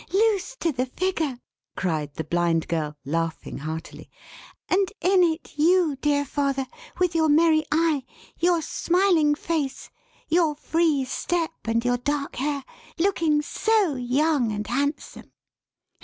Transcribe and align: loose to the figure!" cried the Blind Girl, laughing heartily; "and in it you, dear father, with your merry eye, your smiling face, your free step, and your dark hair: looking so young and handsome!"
loose 0.13 0.55
to 0.55 0.71
the 0.71 0.87
figure!" 0.87 1.37
cried 1.75 2.11
the 2.15 2.23
Blind 2.23 2.67
Girl, 2.67 2.97
laughing 3.05 3.59
heartily; 3.59 4.09
"and 4.67 4.91
in 4.99 5.21
it 5.21 5.59
you, 5.59 5.95
dear 6.01 6.25
father, 6.25 6.65
with 6.97 7.13
your 7.13 7.29
merry 7.29 7.63
eye, 7.71 8.03
your 8.39 8.63
smiling 8.63 9.35
face, 9.35 9.91
your 10.27 10.55
free 10.55 11.05
step, 11.05 11.51
and 11.65 11.85
your 11.85 11.97
dark 11.97 12.37
hair: 12.37 12.63
looking 12.97 13.43
so 13.43 13.93
young 13.93 14.51
and 14.51 14.65
handsome!" 14.65 15.31